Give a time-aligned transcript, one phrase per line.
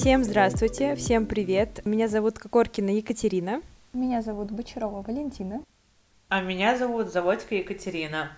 [0.00, 1.84] Всем здравствуйте, всем привет.
[1.84, 3.62] Меня зовут Кокоркина Екатерина.
[3.92, 5.64] Меня зовут Бочарова Валентина.
[6.28, 8.30] А меня зовут Заводька Екатерина.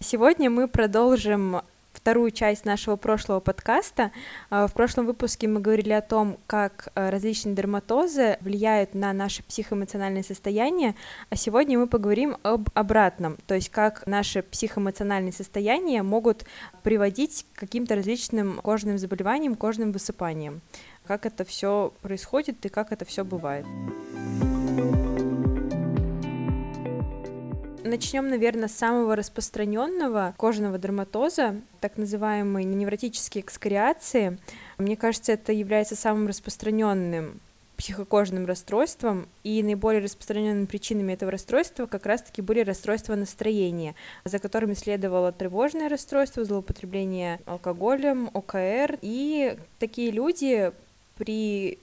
[0.00, 1.60] Сегодня мы продолжим
[2.08, 4.12] вторую часть нашего прошлого подкаста.
[4.48, 9.42] А, в прошлом выпуске мы говорили о том, как а, различные дерматозы влияют на наше
[9.42, 10.94] психоэмоциональное состояние,
[11.28, 16.46] а сегодня мы поговорим об обратном, то есть как наши психоэмоциональные состояния могут
[16.82, 20.62] приводить к каким-то различным кожным заболеваниям, кожным высыпаниям.
[21.06, 23.66] Как это все происходит и как это все бывает.
[27.88, 34.38] Начнем, наверное, с самого распространенного кожного дерматоза, так называемой невротические экскориации.
[34.76, 37.40] Мне кажется, это является самым распространенным
[37.78, 44.74] психокожным расстройством, и наиболее распространенными причинами этого расстройства как раз-таки были расстройства настроения, за которыми
[44.74, 50.72] следовало тревожное расстройство, злоупотребление алкоголем, ОКР, и такие люди
[51.16, 51.78] при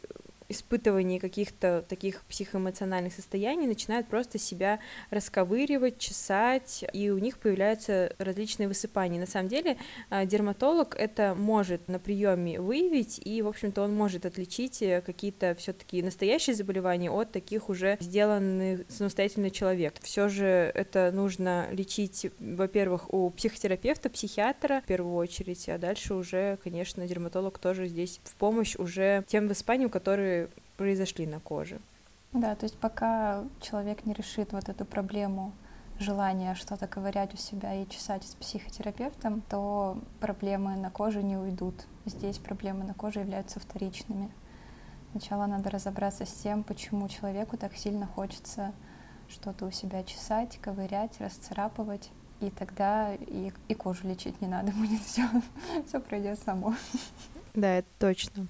[0.49, 4.79] испытывании каких-то таких психоэмоциональных состояний начинают просто себя
[5.09, 9.19] расковыривать, чесать, и у них появляются различные высыпания.
[9.19, 9.77] На самом деле
[10.09, 15.55] а, дерматолог это может на приеме выявить, и, в общем-то, он может отличить э, какие-то
[15.55, 19.95] все-таки настоящие заболевания от таких уже сделанных самостоятельно человек.
[20.01, 26.57] Все же это нужно лечить, во-первых, у психотерапевта, психиатра в первую очередь, а дальше уже,
[26.63, 30.34] конечно, дерматолог тоже здесь в помощь уже тем высыпаниям, которые
[30.77, 31.79] произошли на коже.
[32.33, 35.53] Да, то есть пока человек не решит вот эту проблему
[35.99, 41.85] желания что-то ковырять у себя и чесать с психотерапевтом, то проблемы на коже не уйдут.
[42.05, 44.29] Здесь проблемы на коже являются вторичными.
[45.11, 48.73] Сначала надо разобраться с тем, почему человеку так сильно хочется
[49.29, 52.11] что-то у себя чесать, ковырять, расцарапывать.
[52.41, 55.23] И тогда и, и кожу лечить не надо будет, все,
[55.87, 56.75] все пройдет само.
[57.53, 58.47] Да, это точно.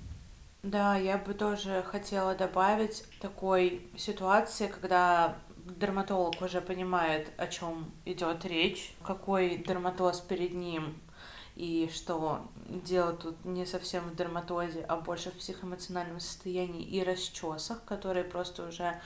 [0.65, 8.45] Да, я бы тоже хотела добавить такой ситуации, когда дерматолог уже понимает, о чем идет
[8.45, 10.99] речь, какой дерматоз перед ним,
[11.55, 17.83] и что дело тут не совсем в дерматозе, а больше в психоэмоциональном состоянии и расчесах,
[17.85, 18.99] которые просто уже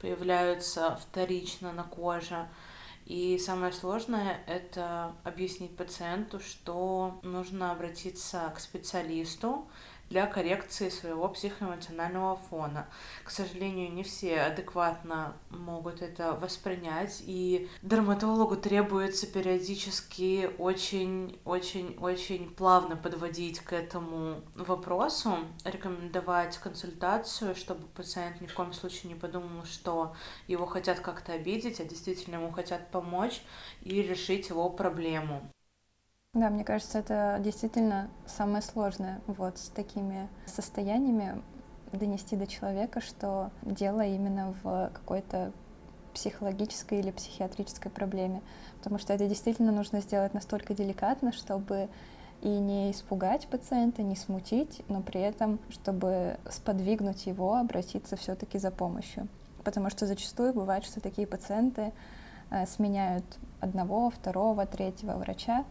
[0.00, 2.48] появляются вторично на коже.
[3.06, 9.68] И самое сложное— это объяснить пациенту, что нужно обратиться к специалисту,
[10.10, 12.86] для коррекции своего психоэмоционального фона.
[13.24, 23.60] К сожалению, не все адекватно могут это воспринять, и дерматологу требуется периодически очень-очень-очень плавно подводить
[23.60, 30.14] к этому вопросу, рекомендовать консультацию, чтобы пациент ни в коем случае не подумал, что
[30.46, 33.42] его хотят как-то обидеть, а действительно ему хотят помочь
[33.82, 35.50] и решить его проблему.
[36.34, 41.40] Да, мне кажется, это действительно самое сложное вот с такими состояниями
[41.92, 45.52] донести до человека, что дело именно в какой-то
[46.12, 48.42] психологической или психиатрической проблеме,
[48.78, 51.88] потому что это действительно нужно сделать настолько деликатно, чтобы
[52.42, 58.72] и не испугать пациента, не смутить, но при этом, чтобы сподвигнуть его обратиться все-таки за
[58.72, 59.28] помощью.
[59.62, 61.92] Потому что зачастую бывает, что такие пациенты
[62.50, 63.24] э, сменяют
[63.60, 65.64] одного, второго, третьего врача,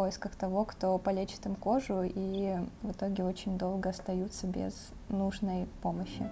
[0.00, 4.72] поисках того, кто полечит им кожу, и в итоге очень долго остаются без
[5.10, 6.26] нужной помощи.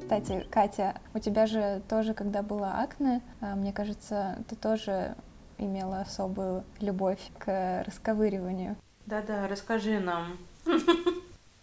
[0.00, 5.14] Кстати, Катя, у тебя же тоже, когда была акне, а, мне кажется, ты тоже
[5.56, 8.74] имела особую любовь к расковыриванию.
[9.06, 10.36] Да-да, расскажи нам.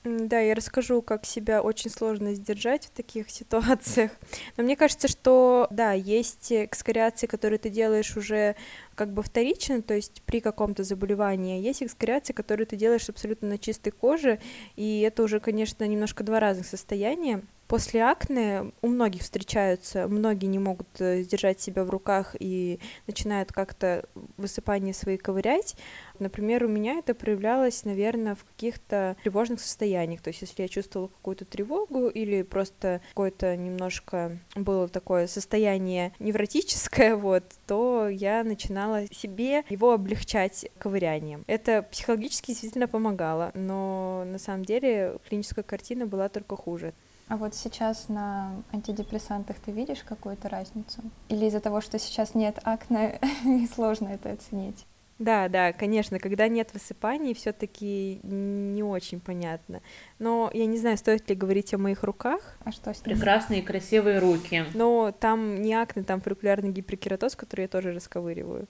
[0.05, 4.11] Да, я расскажу, как себя очень сложно сдержать в таких ситуациях.
[4.55, 8.55] Но мне кажется, что да, есть экскориации, которые ты делаешь уже
[8.93, 13.57] как бы вторично, то есть при каком-то заболевании, есть экскориации, которые ты делаешь абсолютно на
[13.57, 14.39] чистой коже,
[14.75, 17.41] и это уже, конечно, немножко два разных состояния.
[17.67, 23.51] После акне у многих встречаются, многие не могут э, сдержать себя в руках и начинают
[23.51, 24.05] как-то
[24.37, 25.75] высыпания свои ковырять.
[26.19, 30.21] Например, у меня это проявлялось, наверное, в каких-то тревожных состояниях.
[30.21, 37.15] То есть, если я чувствовала какую-то тревогу или просто какое-то немножко было такое состояние невротическое,
[37.15, 41.43] вот, то я начинала себе его облегчать ковырянием.
[41.47, 46.93] Это психологически действительно помогало, но на самом деле клиническая картина была только хуже.
[47.27, 51.01] А вот сейчас на антидепрессантах ты видишь какую-то разницу?
[51.29, 53.19] Или из-за того, что сейчас нет акне,
[53.73, 54.85] сложно это оценить?
[55.17, 59.81] Да, да, конечно, когда нет высыпаний, все-таки не очень понятно.
[60.19, 62.57] Но я не знаю, стоит ли говорить о моих руках.
[62.65, 63.15] А что с ними?
[63.15, 64.65] Прекрасные красивые руки.
[64.73, 68.67] Но там не акне, там фолликулярный гиперкератоз, который я тоже расковыриваю.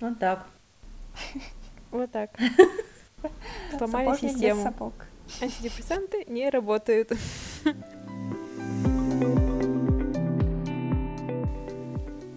[0.00, 0.46] Вот так.
[1.92, 2.30] Вот так.
[3.78, 4.74] Сломали систему.
[5.40, 7.12] Антидепрессанты не работают.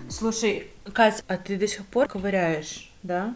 [0.09, 3.35] Слушай, Кать, а ты до сих пор ковыряешь, да?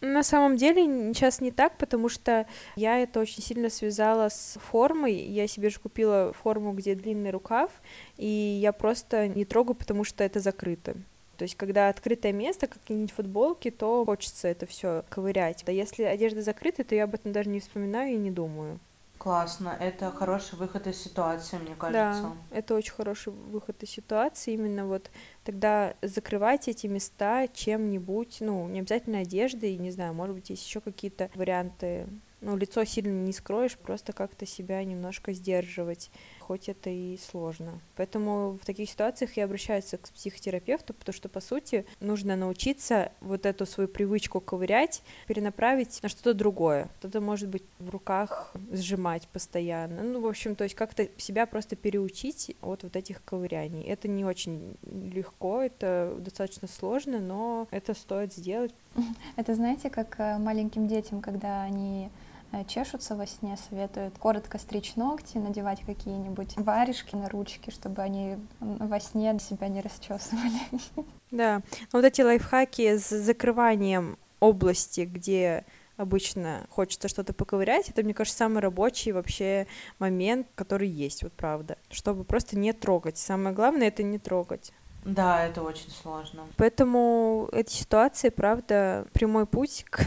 [0.00, 5.14] На самом деле сейчас не так, потому что я это очень сильно связала с формой.
[5.14, 7.70] Я себе же купила форму, где длинный рукав,
[8.16, 10.96] и я просто не трогаю, потому что это закрыто.
[11.40, 15.64] То есть, когда открытое место, какие-нибудь футболки, то хочется это все ковырять.
[15.66, 18.78] А если одежда закрыта, то я об этом даже не вспоминаю и не думаю.
[19.16, 22.22] Классно, это хороший выход из ситуации, мне кажется.
[22.24, 24.52] Да, это очень хороший выход из ситуации.
[24.52, 25.10] Именно вот
[25.42, 30.82] тогда закрывать эти места чем-нибудь, ну, не обязательно одеждой, не знаю, может быть, есть еще
[30.82, 32.06] какие-то варианты.
[32.42, 36.10] Ну, лицо сильно не скроешь, просто как-то себя немножко сдерживать
[36.50, 37.78] хоть это и сложно.
[37.94, 43.46] Поэтому в таких ситуациях я обращаюсь к психотерапевту, потому что, по сути, нужно научиться вот
[43.46, 46.88] эту свою привычку ковырять, перенаправить на что-то другое.
[46.98, 50.02] Что-то, может быть, в руках сжимать постоянно.
[50.02, 53.84] Ну, в общем, то есть как-то себя просто переучить от вот этих ковыряний.
[53.84, 58.74] Это не очень легко, это достаточно сложно, но это стоит сделать.
[59.36, 62.10] Это, знаете, как э, маленьким детям, когда они
[62.66, 69.00] чешутся во сне, советуют коротко стричь ногти, надевать какие-нибудь варежки на ручки, чтобы они во
[69.00, 70.60] сне себя не расчесывали.
[71.30, 71.62] Да,
[71.92, 75.64] вот эти лайфхаки с закрыванием области, где
[75.96, 79.66] обычно хочется что-то поковырять, это, мне кажется, самый рабочий вообще
[79.98, 83.18] момент, который есть, вот правда, чтобы просто не трогать.
[83.18, 84.72] Самое главное— это не трогать.
[85.04, 86.46] Да, это очень сложно.
[86.56, 90.04] Поэтому эти ситуации, правда, прямой путь к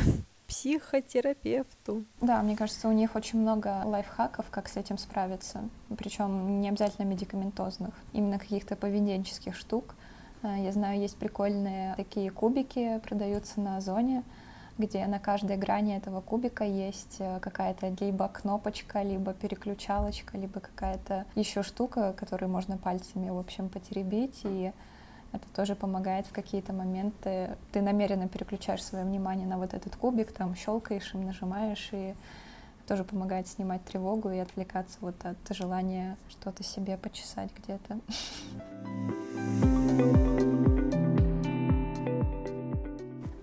[0.53, 2.05] психотерапевту.
[2.21, 5.67] Да, мне кажется, у них очень много лайфхаков, как с этим справиться.
[5.97, 9.95] Причем не обязательно медикаментозных, именно каких-то поведенческих штук.
[10.43, 14.23] Э, я знаю, есть прикольные такие кубики, продаются на Озоне,
[14.77, 21.25] где на каждой грани этого кубика есть э, какая-то либо кнопочка, либо переключалочка, либо какая-то
[21.33, 24.71] еще штука, которую можно пальцами, в общем, потеребить и
[25.33, 27.57] это тоже помогает в какие-то моменты.
[27.71, 32.13] Ты намеренно переключаешь свое внимание на вот этот кубик, там щелкаешь им, нажимаешь, и
[32.87, 37.99] тоже помогает снимать тревогу и отвлекаться вот от желания что-то себе почесать где-то.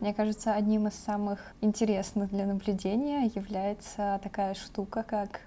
[0.00, 5.40] Мне кажется, одним из самых интересных для наблюдения является такая штука, как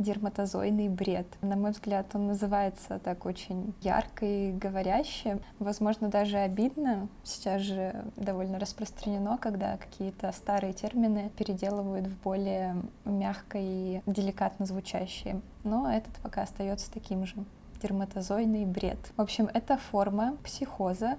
[0.00, 1.26] дерматозойный бред.
[1.42, 5.38] На мой взгляд, он называется так очень ярко и говоряще.
[5.58, 7.08] Возможно, даже обидно.
[7.22, 15.40] Сейчас же довольно распространено, когда какие-то старые термины переделывают в более мягко и деликатно звучащие.
[15.64, 17.36] Но этот пока остается таким же.
[17.82, 18.98] Дерматозойный бред.
[19.16, 21.16] В общем, это форма психоза,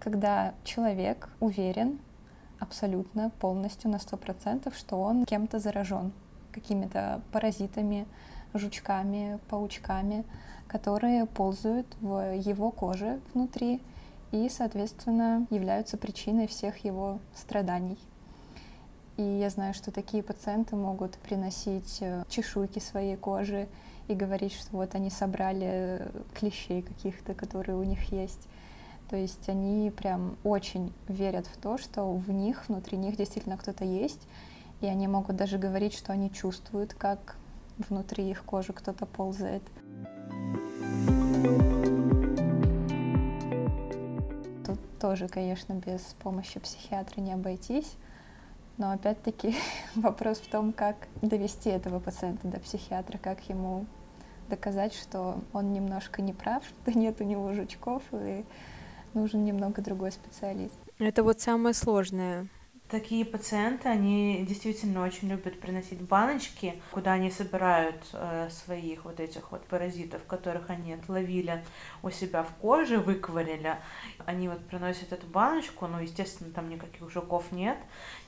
[0.00, 1.98] когда человек уверен
[2.58, 6.12] абсолютно, полностью на сто процентов, что он кем-то заражен
[6.56, 8.06] какими-то паразитами,
[8.54, 10.24] жучками, паучками,
[10.66, 13.80] которые ползают в его коже внутри
[14.32, 17.98] и, соответственно, являются причиной всех его страданий.
[19.16, 23.66] И я знаю, что такие пациенты могут приносить э, чешуйки своей кожи
[24.08, 28.46] и говорить, что вот они собрали клещей каких-то, которые у них есть.
[29.08, 33.84] То есть они прям очень верят в то, что в них, внутри них действительно кто-то
[33.84, 34.20] есть,
[34.80, 37.36] и они могут даже говорить, что они чувствуют, как
[37.78, 39.62] внутри их кожи кто-то ползает.
[44.66, 47.96] Тут тоже, конечно, без помощи психиатра не обойтись.
[48.78, 49.56] Но опять-таки
[49.94, 53.86] вопрос в том, как довести этого пациента до психиатра, как ему
[54.48, 58.44] доказать, что он немножко не прав, что нет у него жучков, и
[59.14, 60.74] нужен немного другой специалист.
[60.98, 62.48] Это вот самое сложное
[62.88, 69.50] Такие пациенты, они действительно очень любят приносить баночки, куда они собирают э, своих вот этих
[69.50, 71.64] вот паразитов, которых они отловили
[72.04, 73.74] у себя в коже, выковырили.
[74.24, 77.76] Они вот приносят эту баночку, ну, естественно, там никаких жуков нет,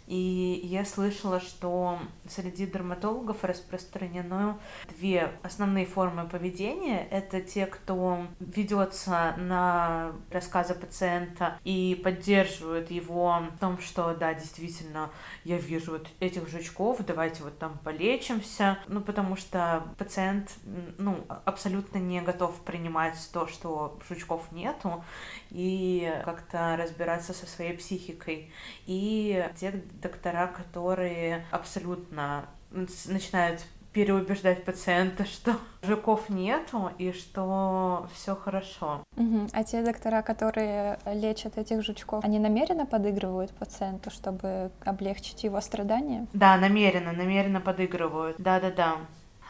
[0.09, 4.55] и я слышала, что среди дерматологов распространены
[4.97, 7.07] две основные формы поведения.
[7.11, 15.11] Это те, кто ведется на рассказы пациента и поддерживают его в том, что да, действительно,
[15.45, 18.79] я вижу вот этих жучков, давайте вот там полечимся.
[18.89, 20.55] Ну, потому что пациент,
[20.97, 25.05] ну, абсолютно не готов принимать то, что жучков нету,
[25.51, 28.51] и как-то разбираться со своей психикой.
[28.87, 39.03] И те доктора, которые абсолютно начинают переубеждать пациента, что жуков нету и что все хорошо.
[39.17, 39.49] Угу.
[39.53, 46.27] А те доктора, которые лечат этих жучков, они намеренно подыгрывают пациенту, чтобы облегчить его страдания?
[46.33, 48.37] Да, намеренно, намеренно подыгрывают.
[48.39, 48.97] Да-да-да.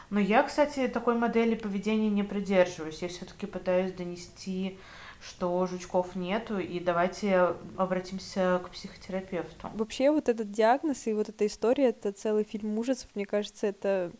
[0.09, 3.01] Но я, кстати, такой модели поведения не придерживаюсь.
[3.01, 4.79] Я все-таки пытаюсь донести
[5.21, 9.69] что жучков нету, и давайте обратимся к психотерапевту.
[9.73, 14.11] Вообще вот этот диагноз и вот эта история, это целый фильм ужасов, мне кажется, это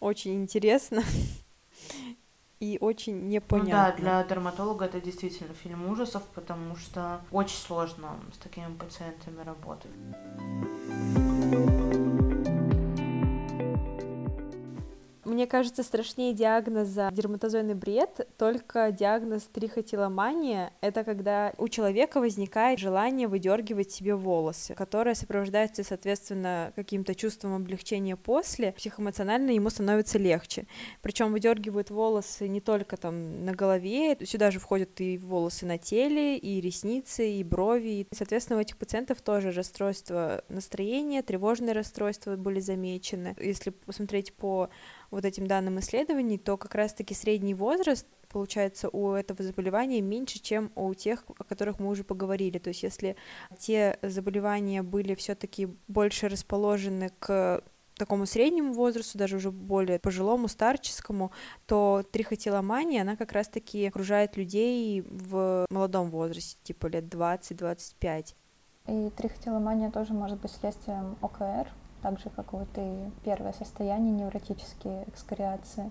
[0.00, 1.02] очень интересно
[2.60, 3.70] и очень непонятно.
[3.70, 9.42] Ну да, для дерматолога это действительно фильм ужасов, потому что очень сложно с такими пациентами
[9.42, 9.90] работать.
[15.28, 23.28] Мне кажется, страшнее диагноза дерматозойный бред, только диагноз трихотиломания— это когда у человека возникает желание
[23.28, 30.66] выдергивать себе волосы, которое сопровождается, соответственно, каким-то чувством облегчения после, психоэмоционально ему становится легче.
[31.02, 36.38] Причем выдергивают волосы не только там на голове, сюда же входят и волосы на теле,
[36.38, 37.88] и ресницы, и брови.
[37.88, 43.36] И, соответственно, у этих пациентов тоже расстройство настроения, тревожные расстройства были замечены.
[43.38, 44.70] Если посмотреть по
[45.10, 50.70] вот этим данным исследований, то как раз-таки средний возраст получается у этого заболевания меньше, чем
[50.74, 52.58] у тех, о которых мы уже поговорили.
[52.58, 53.16] То есть если
[53.58, 57.62] те заболевания были все-таки больше расположены к
[57.98, 61.32] такому среднему возрасту, даже уже более пожилому, старческому,
[61.66, 68.34] то трихотиломания, она как раз-таки окружает людей в молодом возрасте, типа лет 20-25.
[68.86, 71.68] И трихотиломания тоже может быть следствием ОКР,
[72.02, 75.90] так же, как вот и первое состояние, невротические экскориации.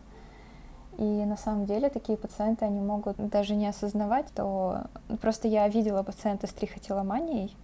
[0.98, 4.86] И на самом деле такие пациенты, они могут даже не осознавать, то
[5.22, 7.56] просто я видела пациента с трихотиломанией,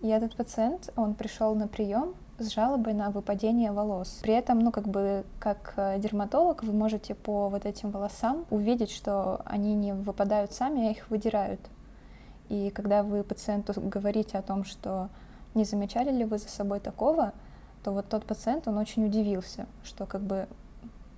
[0.00, 4.20] и этот пациент, он пришел на прием с жалобой на выпадение волос.
[4.22, 8.90] При этом, ну, как бы, как э, дерматолог, вы можете по вот этим волосам увидеть,
[8.90, 11.60] что они не выпадают сами, а их выдирают.
[12.48, 15.10] И когда вы пациенту говорите о том, что
[15.54, 17.32] не замечали ли вы за собой такого,
[17.82, 20.48] то вот тот пациент, он очень удивился, что как бы,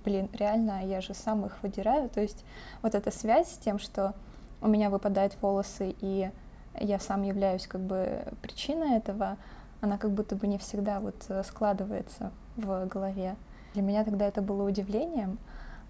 [0.05, 2.09] блин, реально, я же сам их выдираю.
[2.09, 2.45] То есть
[2.81, 4.13] вот эта связь с тем, что
[4.61, 6.31] у меня выпадают волосы, и
[6.79, 9.37] я сам являюсь как бы причиной этого,
[9.81, 13.35] она как будто бы не всегда вот складывается в голове.
[13.73, 15.37] Для меня тогда это было удивлением,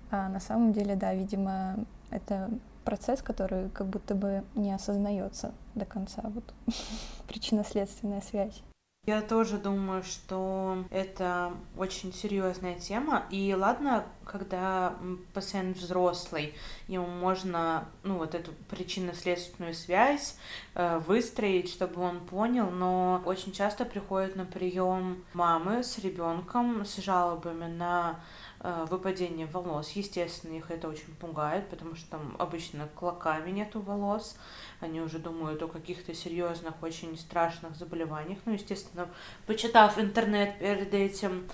[0.09, 1.75] а на самом деле, да, видимо,
[2.09, 2.49] это
[2.83, 6.53] процесс, который как будто бы не осознается до конца, вот
[7.27, 8.63] причинно-следственная связь.
[9.05, 13.25] Я тоже думаю, что это очень серьезная тема.
[13.29, 14.95] И ладно, когда
[15.33, 16.53] пациент взрослый,
[16.87, 20.37] ему можно, ну, вот эту причинно-следственную связь
[20.75, 26.95] э, выстроить, чтобы он понял, но очень часто приходят на прием мамы с ребенком с
[26.95, 28.21] жалобами на
[28.63, 29.91] выпадение волос.
[29.91, 34.37] Естественно, их это очень пугает, потому что там обычно клоками нету волос.
[34.79, 38.39] Они уже думают о каких-то серьезных, очень страшных заболеваниях.
[38.45, 39.09] Ну, естественно,
[39.47, 41.47] почитав интернет перед этим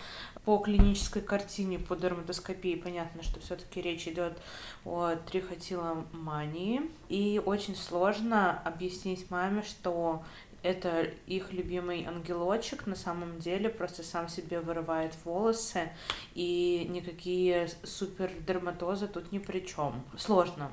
[0.46, 4.38] по клинической картине, по дерматоскопии, понятно, что все-таки речь идет
[4.86, 6.82] о трихотиломании.
[7.10, 10.24] И очень сложно объяснить маме, что
[10.64, 15.92] это их любимый ангелочек на самом деле просто сам себе вырывает волосы,
[16.34, 20.04] и никакие супер дерматозы тут ни при чем.
[20.18, 20.72] Сложно.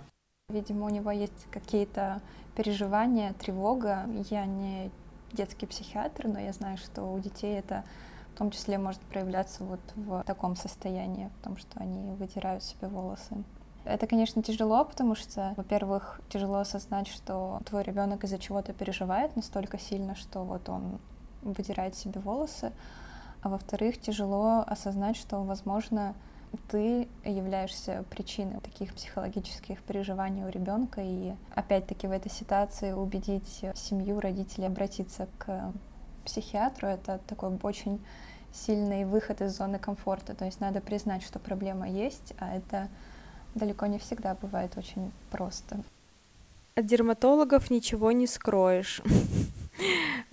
[0.49, 2.21] Видимо, у него есть какие-то
[2.55, 4.07] переживания, тревога.
[4.31, 4.91] Я не
[5.33, 7.85] детский психиатр, но я знаю, что у детей это
[8.35, 12.87] в том числе может проявляться вот в таком состоянии, в том, что они вытирают себе
[12.87, 13.45] волосы.
[13.87, 19.79] Это, конечно, тяжело, потому что, во-первых, тяжело осознать, что твой ребенок из-за чего-то переживает настолько
[19.79, 20.99] сильно, что вот он
[21.43, 22.73] вытирает себе волосы,
[23.43, 26.15] а во-вторых, тяжело осознать, что, возможно,
[26.69, 34.19] ты являешься причиной таких психологических переживаний у ребенка, и опять-таки в этой ситуации убедить семью,
[34.19, 35.73] родителей обратиться к
[36.25, 38.05] психиатру, это такой очень
[38.53, 40.35] сильный выход из зоны комфорта.
[40.35, 42.89] То есть надо признать, что проблема есть, а это
[43.57, 45.81] далеко не всегда бывает очень просто.
[46.77, 49.03] От дерматологов ничего не скроешь.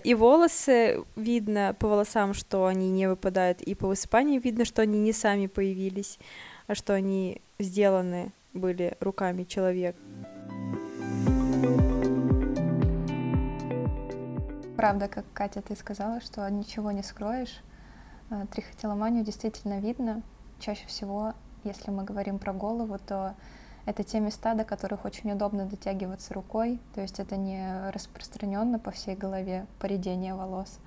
[0.04, 4.98] И волосы видно по волосам, что они не выпадают, и по высыпанию видно, что они
[4.98, 6.18] не сами появились,
[6.66, 9.98] а что они сделаны были руками человека.
[14.76, 17.62] Правда, как Катя ты сказала, что ничего не скроешь.
[18.28, 20.22] А, трихотиломанию действительно видно.
[20.60, 21.32] Чаще всего
[21.64, 23.34] если мы говорим про голову, то
[23.86, 28.90] это те места, до которых очень удобно дотягиваться рукой, то есть это не распространенно по
[28.90, 30.78] всей голове поредение волос,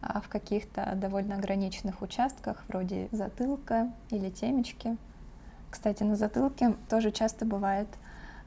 [0.00, 4.96] а в каких-то довольно ограниченных участках, вроде затылка или темечки.
[5.70, 7.88] Кстати, на затылке тоже часто бывает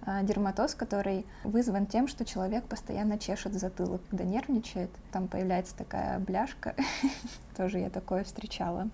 [0.04, 4.90] а, дерматоз, который вызван тем, что человек постоянно чешет затылок, когда нервничает.
[5.12, 6.74] Там появляется такая бляшка.
[7.56, 8.90] Тоже я такое встречала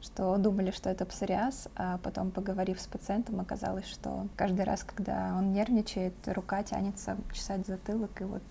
[0.00, 5.34] что думали, что это псориаз, а потом, поговорив с пациентом, оказалось, что каждый раз, когда
[5.36, 8.42] он нервничает, рука тянется чесать затылок и вот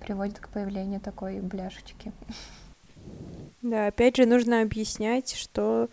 [0.00, 2.12] приводит к появлению такой бляшечки.
[3.62, 5.88] Да, опять же, нужно объяснять, что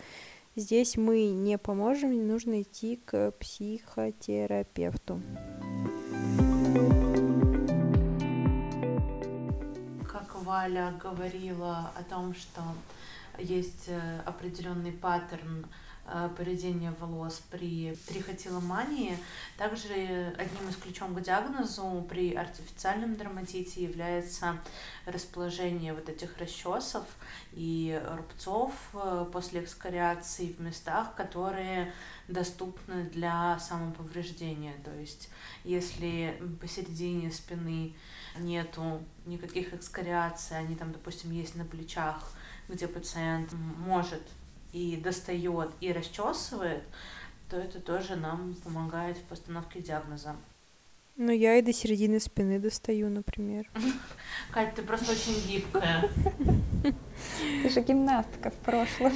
[0.55, 5.21] здесь мы не поможем, нужно идти к психотерапевту.
[10.11, 12.61] Как Валя говорила о том, что
[13.39, 15.65] есть э, определенный паттерн
[16.05, 19.17] э, поведения волос при трихотиломании.
[19.57, 24.57] Также одним из ключом к диагнозу при артифициальном дерматите является
[25.05, 27.05] расположение вот этих расчесов
[27.53, 31.93] и рубцов э, после экскориации в местах, которые
[32.27, 34.75] доступны для самоповреждения.
[34.83, 35.29] То есть
[35.63, 37.93] если посередине спины
[38.39, 42.31] нету никаких экскориаций, они там, допустим, есть на плечах,
[42.67, 44.23] где пациент может
[44.73, 46.83] и достает, и расчесывает,
[47.49, 50.35] то это тоже нам помогает в постановке диагноза.
[51.21, 53.69] Ну, я и до середины спины достаю, например.
[54.51, 56.09] Катя, ты просто очень гибкая.
[57.61, 59.11] Ты же гимнастка в прошлом.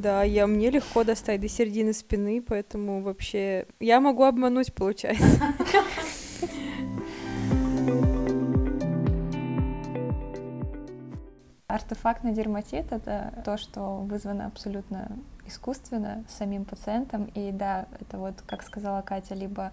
[0.00, 5.54] Да, я мне легко достать до середины спины, поэтому вообще я могу обмануть, получается.
[11.70, 15.10] Артефактный дерматит— это то, что вызвано абсолютно
[15.44, 17.26] искусственно самим пациентом.
[17.34, 19.72] И да, это вот, как сказала Катя, либо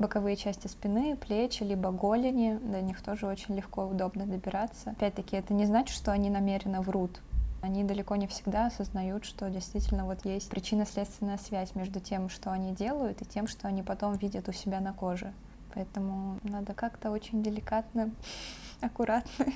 [0.00, 2.58] боковые части спины, плечи, либо голени.
[2.60, 4.90] До них тоже очень легко и удобно добираться.
[4.90, 7.20] Опять-таки, это не значит, что они намеренно врут.
[7.62, 12.74] Они далеко не всегда осознают, что действительно вот есть причинно-следственная связь между тем, что они
[12.74, 15.32] делают, и тем, что они потом видят у себя на коже.
[15.72, 18.10] Поэтому надо как-то очень деликатно,
[18.80, 19.46] аккуратно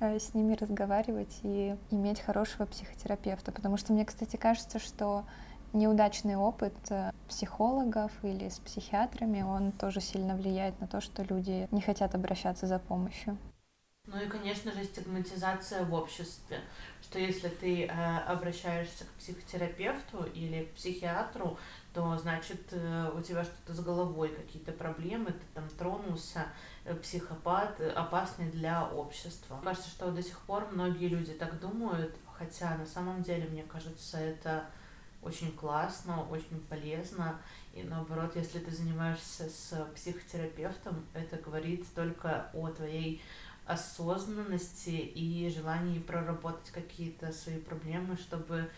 [0.00, 3.52] с ними разговаривать и иметь хорошего психотерапевта.
[3.52, 5.24] Потому что мне, кстати, кажется, что
[5.72, 11.68] неудачный опыт э, психологов или с психиатрами, он тоже сильно влияет на то, что люди
[11.70, 13.36] не хотят обращаться за помощью.
[14.06, 16.60] Ну и, конечно же, стигматизация в обществе,
[17.02, 21.58] что если ты э, обращаешься к психотерапевту или к психиатру,
[21.96, 26.44] то значит э, у тебя что-то с головой, какие-то проблемы, ты там тронулся,
[26.84, 29.58] э, психопат, э, опасный для общества.
[29.64, 34.18] Кажется, что до сих пор многие люди так думают, хотя на самом деле, мне кажется,
[34.18, 34.66] это
[35.22, 37.40] очень классно, очень полезно.
[37.72, 43.22] И наоборот, если ты занимаешься с психотерапевтом, это говорит только о твоей
[43.64, 48.70] осознанности и желании проработать какие-то свои проблемы, чтобы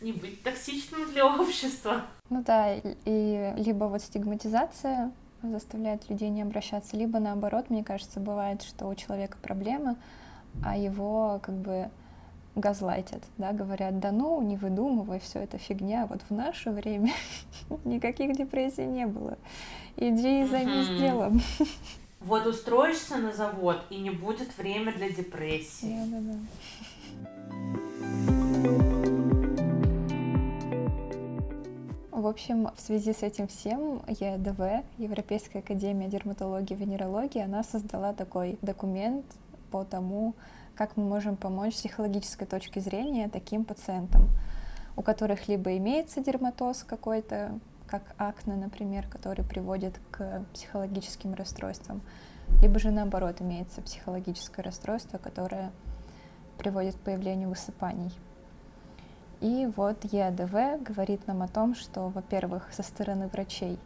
[0.00, 2.02] не быть токсичным для общества.
[2.28, 8.62] Ну да, и либо вот стигматизация заставляет людей не обращаться, либо наоборот, мне кажется, бывает,
[8.62, 9.96] что у человека проблема,
[10.62, 11.90] а его как бы
[12.56, 17.12] газлайтят, да, говорят, да ну, не выдумывай, все это фигня, вот в наше время
[17.84, 19.38] никаких депрессий не было,
[19.96, 21.40] иди и займись делом.
[22.20, 25.96] Вот устроишься на завод, и не будет время для депрессии.
[26.04, 27.80] Да,
[32.30, 38.58] общем, в связи с этим всем ЕДВ, Европейская академия дерматологии и венерологии, она создала такой
[38.62, 39.26] документ
[39.70, 40.34] по тому,
[40.76, 44.28] как мы можем помочь с психологической точки зрения таким пациентам,
[44.96, 52.00] у которых либо имеется дерматоз какой-то, как акне, например, который приводит к психологическим расстройствам,
[52.62, 55.70] либо же наоборот имеется психологическое расстройство, которое
[56.58, 58.12] приводит к появлению высыпаний.
[59.40, 63.78] И вот ЕАДВ говорит нам о том, что, во-первых, со стороны врачей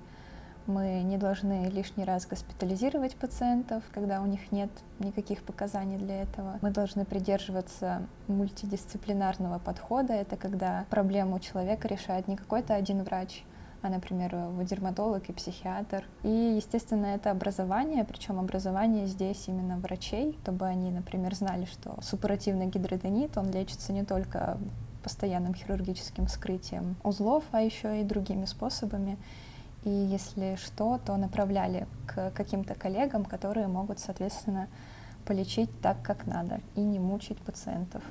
[0.66, 6.58] мы не должны лишний раз госпитализировать пациентов, когда у них нет никаких показаний для этого.
[6.62, 10.14] Мы должны придерживаться мультидисциплинарного подхода.
[10.14, 13.44] Это когда проблему человека решает не какой-то один врач,
[13.82, 16.04] а, например, дерматолог и психиатр.
[16.22, 22.66] И, естественно, это образование, причем образование здесь именно врачей, чтобы они, например, знали, что суппуративный
[22.66, 24.58] гидроденит, он лечится не только
[25.04, 29.16] постоянным хирургическим вскрытием узлов, а еще и другими способами.
[29.84, 34.68] И если что, то направляли к каким-то коллегам, которые могут, соответственно,
[35.26, 38.02] полечить так, как надо, и не мучить пациентов.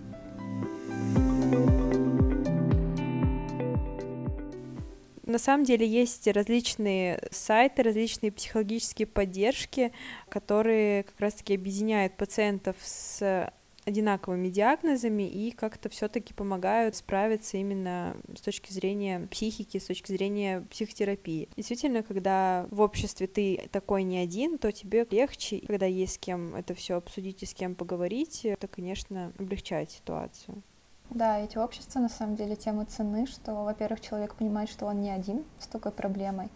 [5.25, 9.91] На самом деле есть различные сайты, различные психологические поддержки,
[10.29, 13.51] которые как раз-таки объединяют пациентов с
[13.85, 20.61] одинаковыми диагнозами и как-то все-таки помогают справиться именно с точки зрения психики, с точки зрения
[20.69, 21.49] психотерапии.
[21.55, 26.55] Действительно, когда в обществе ты такой не один, то тебе легче, когда есть с кем
[26.55, 30.61] это все обсудить и с кем поговорить, это, конечно, облегчает ситуацию.
[31.09, 35.11] Да, эти общества на самом деле тем ценны, что, во-первых, человек понимает, что он не
[35.11, 36.49] один с такой проблемой,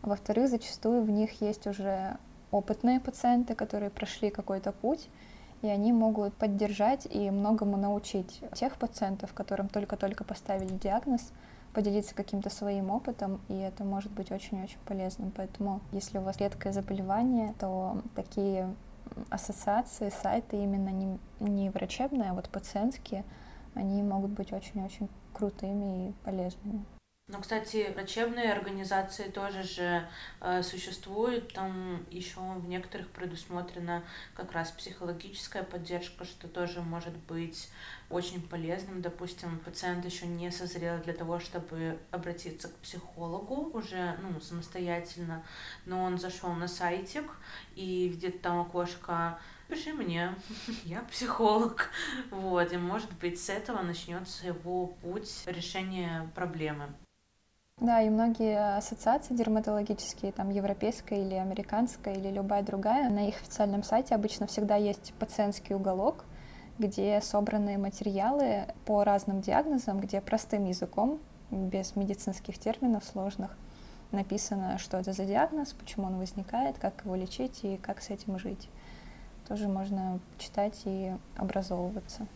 [0.00, 2.16] а во-вторых, зачастую в них есть уже
[2.50, 5.08] опытные пациенты, которые прошли какой-то путь,
[5.62, 11.32] и они могут поддержать и многому научить тех пациентов, которым только-только поставили диагноз,
[11.72, 15.32] поделиться каким-то своим опытом, и это может быть очень-очень полезным.
[15.34, 18.74] Поэтому, если у вас редкое заболевание, то такие
[19.30, 23.24] ассоциации, сайты именно не, не врачебные, а вот пациентские,
[23.74, 26.84] они могут быть очень-очень крутыми и полезными.
[27.32, 30.06] Ну, кстати, врачебные организации тоже же
[30.42, 31.54] э, существуют.
[31.54, 34.04] Там еще в некоторых предусмотрена
[34.34, 37.70] как раз психологическая поддержка, что тоже может быть
[38.10, 39.00] очень полезным.
[39.00, 45.42] Допустим, пациент еще не созрел для того, чтобы обратиться к психологу уже ну, самостоятельно,
[45.86, 47.30] но он зашел на сайтик
[47.74, 50.34] и видит там окошко пиши мне,
[50.84, 51.88] я психолог.
[52.30, 56.92] Вот, и может быть с этого начнется его путь решения проблемы.
[57.82, 63.82] Да, и многие ассоциации дерматологические, там европейская или американская или любая другая, на их официальном
[63.82, 66.24] сайте обычно всегда есть пациентский уголок,
[66.78, 71.18] где собраны материалы по разным диагнозам, где простым языком,
[71.50, 73.58] без медицинских терминов сложных,
[74.12, 78.38] написано, что это за диагноз, почему он возникает, как его лечить и как с этим
[78.38, 78.68] жить.
[79.48, 82.28] Тоже можно читать и образовываться.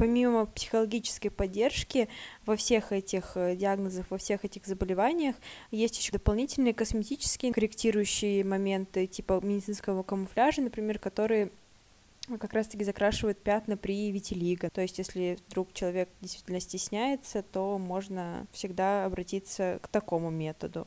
[0.00, 2.08] Помимо психологической поддержки
[2.46, 5.36] во всех этих э, диагнозах, во всех этих заболеваниях
[5.70, 11.50] есть еще дополнительные косметические корректирующие моменты типа медицинского камуфляжа, например, которые
[12.38, 14.70] как раз-таки закрашивают пятна при витилиго.
[14.70, 20.86] То есть, если вдруг человек действительно стесняется, то можно всегда обратиться к такому методу.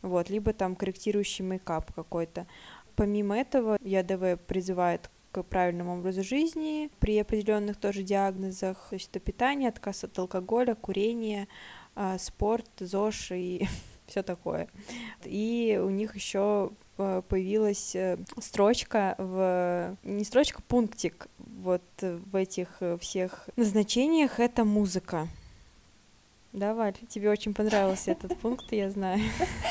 [0.00, 2.46] Вот, либо там корректирующий мейкап какой-то.
[2.96, 9.18] Помимо этого, ЯДВ призывает к правильному образу жизни при определенных тоже диагнозах, то есть это
[9.18, 11.48] питание, отказ от алкоголя, курение,
[11.96, 13.66] а, спорт, ЗОЖ и
[14.06, 14.68] все такое.
[15.24, 22.68] И у них еще а, появилась э, строчка в не строчка, пунктик вот в этих
[22.80, 25.28] э, всех назначениях это музыка.
[26.54, 29.20] Да, Валь, тебе очень понравился этот пункт, я знаю.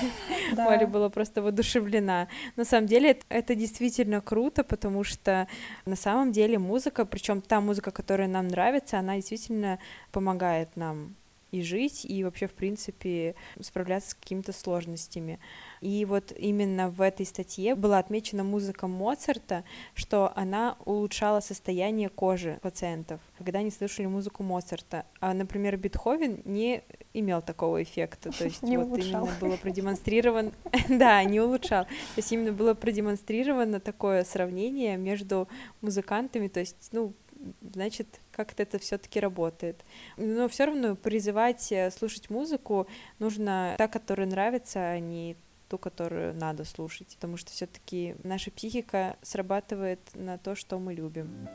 [0.54, 2.28] Валя была просто воодушевлена.
[2.58, 5.48] На самом деле это действительно круто, потому что
[5.86, 9.80] на самом деле музыка, причем та музыка, которая нам нравится, она действительно
[10.12, 11.16] помогает нам
[11.54, 15.40] и жить, и вообще, в принципе, справляться с какими-то сложностями.
[15.82, 19.64] И вот именно в этой статье была отмечена музыка Моцарта,
[19.94, 25.06] что она улучшала состояние кожи пациентов, когда они слушали музыку Моцарта.
[25.20, 26.82] А, например, Бетховен не
[27.14, 29.26] имел такого эффекта, то есть не вот улучшал.
[29.26, 30.52] именно было продемонстрировано,
[30.90, 35.48] да, не улучшал, то есть именно было продемонстрировано такое сравнение между
[35.82, 37.14] музыкантами, то есть, ну,
[37.62, 39.84] значит, как-то это все-таки работает.
[40.18, 42.88] Но все равно призывать э, слушать музыку
[43.20, 45.36] нужно та, которая нравится, а не
[45.70, 51.48] ту, которую надо слушать, потому что все-таки наша психика срабатывает на то, что мы любим.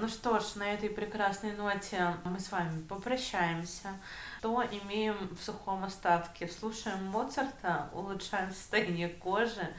[0.00, 3.88] Ну что ж, на этой прекрасной ноте мы с вами попрощаемся.
[4.38, 6.48] Что имеем в сухом остатке?
[6.48, 9.74] Слушаем Моцарта, улучшаем состояние кожи,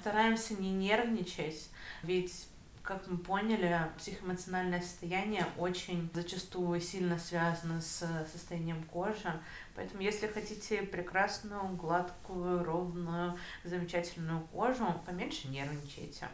[0.00, 1.68] стараемся не нервничать,
[2.02, 2.48] ведь
[2.82, 9.40] как мы поняли, психоэмоциональное состояние очень зачастую сильно связано с состоянием кожи.
[9.76, 16.28] Поэтому, если хотите прекрасную, гладкую, ровную, замечательную кожу, поменьше нервничайте.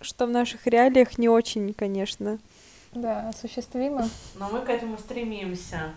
[0.00, 2.38] Что в наших реалиях не очень, конечно.
[2.92, 4.08] Да, осуществимо.
[4.36, 5.94] Но мы к этому стремимся.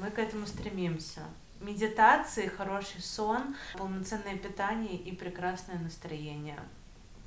[0.00, 1.20] Мы к этому стремимся.
[1.60, 6.58] Медитации, хороший сон, полноценное питание и прекрасное настроение.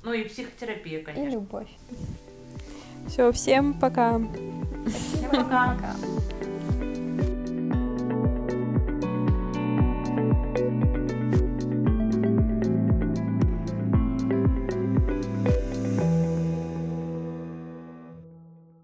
[0.04, 1.28] Ну и психотерапия, конечно.
[1.28, 1.68] И любовь.
[3.08, 4.18] Все, всем пока.
[4.18, 5.74] Всем пока.
[5.74, 5.96] пока.